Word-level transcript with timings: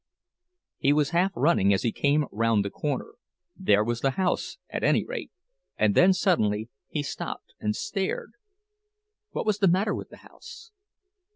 He 0.79 0.93
was 0.93 1.11
half 1.11 1.31
running 1.35 1.71
as 1.71 1.83
he 1.83 1.91
came 1.91 2.25
round 2.31 2.65
the 2.65 2.71
corner. 2.71 3.13
There 3.55 3.83
was 3.83 4.01
the 4.01 4.09
house, 4.17 4.57
at 4.67 4.83
any 4.83 5.05
rate—and 5.05 5.93
then 5.93 6.11
suddenly 6.11 6.69
he 6.89 7.03
stopped 7.03 7.53
and 7.59 7.75
stared. 7.75 8.31
What 9.29 9.45
was 9.45 9.59
the 9.59 9.67
matter 9.67 9.93
with 9.93 10.09
the 10.09 10.17
house? 10.25 10.71